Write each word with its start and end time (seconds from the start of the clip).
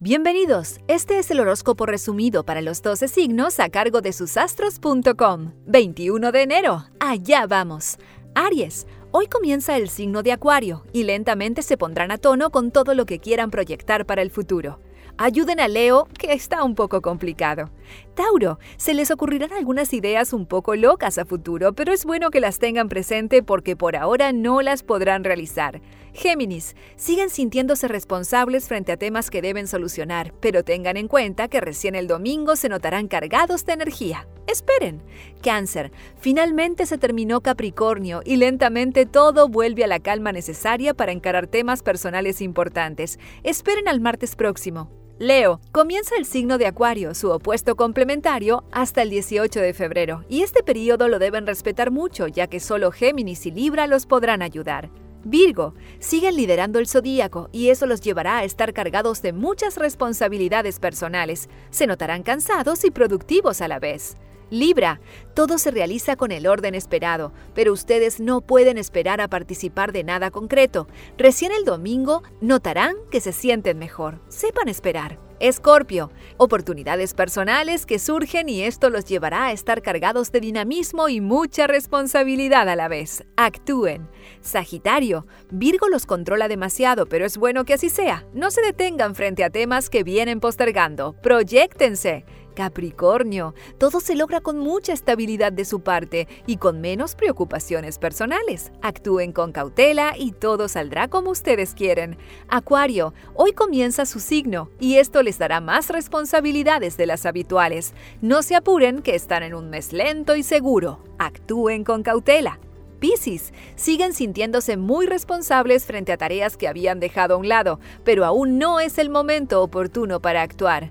Bienvenidos, 0.00 0.78
este 0.86 1.18
es 1.18 1.28
el 1.32 1.40
horóscopo 1.40 1.84
resumido 1.84 2.44
para 2.44 2.62
los 2.62 2.82
12 2.82 3.08
signos 3.08 3.58
a 3.58 3.68
cargo 3.68 4.00
de 4.00 4.12
susastros.com. 4.12 5.54
21 5.66 6.30
de 6.30 6.42
enero, 6.42 6.84
allá 7.00 7.48
vamos. 7.48 7.96
Aries, 8.36 8.86
hoy 9.10 9.26
comienza 9.26 9.76
el 9.76 9.88
signo 9.88 10.22
de 10.22 10.30
Acuario 10.30 10.84
y 10.92 11.02
lentamente 11.02 11.62
se 11.62 11.76
pondrán 11.76 12.12
a 12.12 12.18
tono 12.18 12.50
con 12.50 12.70
todo 12.70 12.94
lo 12.94 13.06
que 13.06 13.18
quieran 13.18 13.50
proyectar 13.50 14.06
para 14.06 14.22
el 14.22 14.30
futuro. 14.30 14.78
Ayuden 15.20 15.58
a 15.58 15.66
Leo, 15.66 16.06
que 16.16 16.32
está 16.32 16.62
un 16.62 16.76
poco 16.76 17.02
complicado. 17.02 17.72
Tauro, 18.14 18.60
se 18.76 18.94
les 18.94 19.10
ocurrirán 19.10 19.52
algunas 19.52 19.92
ideas 19.92 20.32
un 20.32 20.46
poco 20.46 20.76
locas 20.76 21.18
a 21.18 21.24
futuro, 21.24 21.72
pero 21.72 21.92
es 21.92 22.04
bueno 22.04 22.30
que 22.30 22.38
las 22.38 22.60
tengan 22.60 22.88
presente 22.88 23.42
porque 23.42 23.74
por 23.74 23.96
ahora 23.96 24.32
no 24.32 24.62
las 24.62 24.84
podrán 24.84 25.24
realizar. 25.24 25.80
Géminis, 26.12 26.76
siguen 26.94 27.30
sintiéndose 27.30 27.88
responsables 27.88 28.68
frente 28.68 28.92
a 28.92 28.96
temas 28.96 29.28
que 29.28 29.42
deben 29.42 29.66
solucionar, 29.66 30.32
pero 30.38 30.62
tengan 30.62 30.96
en 30.96 31.08
cuenta 31.08 31.48
que 31.48 31.60
recién 31.60 31.96
el 31.96 32.06
domingo 32.06 32.54
se 32.54 32.68
notarán 32.68 33.08
cargados 33.08 33.66
de 33.66 33.72
energía. 33.72 34.28
Esperen. 34.46 35.02
Cáncer, 35.42 35.90
finalmente 36.20 36.86
se 36.86 36.96
terminó 36.96 37.40
Capricornio 37.40 38.22
y 38.24 38.36
lentamente 38.36 39.04
todo 39.04 39.48
vuelve 39.48 39.82
a 39.82 39.88
la 39.88 39.98
calma 39.98 40.30
necesaria 40.30 40.94
para 40.94 41.10
encarar 41.10 41.48
temas 41.48 41.82
personales 41.82 42.40
importantes. 42.40 43.18
Esperen 43.42 43.88
al 43.88 44.00
martes 44.00 44.36
próximo. 44.36 44.88
Leo, 45.20 45.60
comienza 45.72 46.14
el 46.16 46.24
signo 46.24 46.58
de 46.58 46.66
Acuario, 46.68 47.12
su 47.12 47.32
opuesto 47.32 47.74
complementario, 47.74 48.62
hasta 48.70 49.02
el 49.02 49.10
18 49.10 49.58
de 49.58 49.74
febrero, 49.74 50.24
y 50.28 50.42
este 50.42 50.62
periodo 50.62 51.08
lo 51.08 51.18
deben 51.18 51.44
respetar 51.44 51.90
mucho, 51.90 52.28
ya 52.28 52.46
que 52.46 52.60
solo 52.60 52.92
Géminis 52.92 53.44
y 53.44 53.50
Libra 53.50 53.88
los 53.88 54.06
podrán 54.06 54.42
ayudar. 54.42 54.90
Virgo, 55.24 55.74
siguen 55.98 56.36
liderando 56.36 56.78
el 56.78 56.86
zodíaco 56.86 57.48
y 57.50 57.70
eso 57.70 57.86
los 57.86 58.00
llevará 58.00 58.38
a 58.38 58.44
estar 58.44 58.72
cargados 58.72 59.20
de 59.20 59.32
muchas 59.32 59.76
responsabilidades 59.76 60.78
personales. 60.78 61.48
Se 61.70 61.88
notarán 61.88 62.22
cansados 62.22 62.84
y 62.84 62.92
productivos 62.92 63.60
a 63.60 63.66
la 63.66 63.80
vez. 63.80 64.16
Libra, 64.50 65.00
todo 65.34 65.58
se 65.58 65.70
realiza 65.70 66.16
con 66.16 66.32
el 66.32 66.46
orden 66.46 66.74
esperado, 66.74 67.32
pero 67.54 67.72
ustedes 67.72 68.20
no 68.20 68.40
pueden 68.40 68.78
esperar 68.78 69.20
a 69.20 69.28
participar 69.28 69.92
de 69.92 70.04
nada 70.04 70.30
concreto. 70.30 70.88
Recién 71.16 71.52
el 71.52 71.64
domingo 71.64 72.22
notarán 72.40 72.96
que 73.10 73.20
se 73.20 73.32
sienten 73.32 73.78
mejor. 73.78 74.20
Sepan 74.28 74.68
esperar. 74.68 75.18
Escorpio, 75.40 76.10
oportunidades 76.36 77.14
personales 77.14 77.86
que 77.86 78.00
surgen 78.00 78.48
y 78.48 78.62
esto 78.62 78.90
los 78.90 79.04
llevará 79.04 79.46
a 79.46 79.52
estar 79.52 79.82
cargados 79.82 80.32
de 80.32 80.40
dinamismo 80.40 81.08
y 81.08 81.20
mucha 81.20 81.68
responsabilidad 81.68 82.68
a 82.68 82.74
la 82.74 82.88
vez. 82.88 83.24
Actúen. 83.36 84.08
Sagitario, 84.40 85.26
Virgo 85.50 85.88
los 85.88 86.06
controla 86.06 86.48
demasiado, 86.48 87.06
pero 87.06 87.24
es 87.24 87.38
bueno 87.38 87.64
que 87.64 87.74
así 87.74 87.88
sea. 87.88 88.26
No 88.34 88.50
se 88.50 88.62
detengan 88.62 89.14
frente 89.14 89.44
a 89.44 89.50
temas 89.50 89.90
que 89.90 90.02
vienen 90.02 90.40
postergando. 90.40 91.12
Proyéctense. 91.22 92.24
Capricornio, 92.58 93.54
todo 93.78 94.00
se 94.00 94.16
logra 94.16 94.40
con 94.40 94.58
mucha 94.58 94.92
estabilidad 94.92 95.52
de 95.52 95.64
su 95.64 95.78
parte 95.78 96.26
y 96.44 96.56
con 96.56 96.80
menos 96.80 97.14
preocupaciones 97.14 98.00
personales. 98.00 98.72
Actúen 98.82 99.30
con 99.30 99.52
cautela 99.52 100.14
y 100.18 100.32
todo 100.32 100.66
saldrá 100.66 101.06
como 101.06 101.30
ustedes 101.30 101.72
quieren. 101.72 102.18
Acuario, 102.48 103.14
hoy 103.34 103.52
comienza 103.52 104.06
su 104.06 104.18
signo 104.18 104.70
y 104.80 104.96
esto 104.96 105.22
les 105.22 105.38
dará 105.38 105.60
más 105.60 105.88
responsabilidades 105.88 106.96
de 106.96 107.06
las 107.06 107.26
habituales. 107.26 107.94
No 108.22 108.42
se 108.42 108.56
apuren 108.56 109.02
que 109.02 109.14
están 109.14 109.44
en 109.44 109.54
un 109.54 109.70
mes 109.70 109.92
lento 109.92 110.34
y 110.34 110.42
seguro. 110.42 111.04
Actúen 111.20 111.84
con 111.84 112.02
cautela. 112.02 112.58
Piscis 112.98 113.52
siguen 113.76 114.12
sintiéndose 114.12 114.76
muy 114.76 115.06
responsables 115.06 115.86
frente 115.86 116.10
a 116.10 116.16
tareas 116.16 116.56
que 116.56 116.66
habían 116.66 116.98
dejado 116.98 117.34
a 117.34 117.36
un 117.36 117.48
lado, 117.48 117.78
pero 118.02 118.24
aún 118.24 118.58
no 118.58 118.80
es 118.80 118.98
el 118.98 119.10
momento 119.10 119.62
oportuno 119.62 120.18
para 120.18 120.42
actuar 120.42 120.90